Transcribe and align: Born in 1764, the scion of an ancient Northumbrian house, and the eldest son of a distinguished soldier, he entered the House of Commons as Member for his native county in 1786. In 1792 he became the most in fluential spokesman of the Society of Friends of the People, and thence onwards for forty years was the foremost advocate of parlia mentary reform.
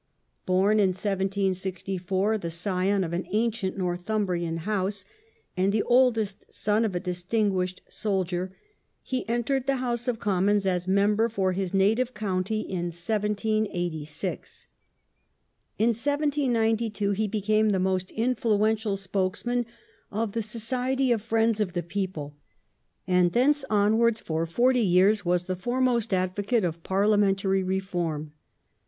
Born 0.47 0.79
in 0.79 0.87
1764, 0.93 2.39
the 2.39 2.49
scion 2.49 3.03
of 3.03 3.13
an 3.13 3.27
ancient 3.31 3.77
Northumbrian 3.77 4.57
house, 4.65 5.05
and 5.55 5.71
the 5.71 5.83
eldest 5.87 6.43
son 6.51 6.85
of 6.85 6.95
a 6.95 6.99
distinguished 6.99 7.83
soldier, 7.87 8.51
he 9.03 9.29
entered 9.29 9.67
the 9.67 9.75
House 9.75 10.07
of 10.07 10.17
Commons 10.17 10.65
as 10.65 10.87
Member 10.87 11.29
for 11.29 11.51
his 11.51 11.71
native 11.71 12.15
county 12.15 12.61
in 12.61 12.85
1786. 12.85 14.67
In 15.77 15.89
1792 15.89 17.11
he 17.11 17.27
became 17.27 17.69
the 17.69 17.77
most 17.77 18.09
in 18.09 18.33
fluential 18.33 18.97
spokesman 18.97 19.67
of 20.11 20.31
the 20.31 20.41
Society 20.41 21.11
of 21.11 21.21
Friends 21.21 21.59
of 21.59 21.73
the 21.73 21.83
People, 21.83 22.35
and 23.05 23.33
thence 23.33 23.63
onwards 23.69 24.19
for 24.19 24.47
forty 24.47 24.81
years 24.81 25.23
was 25.23 25.45
the 25.45 25.55
foremost 25.55 26.11
advocate 26.11 26.63
of 26.63 26.81
parlia 26.81 27.19
mentary 27.19 27.61
reform. 27.63 28.31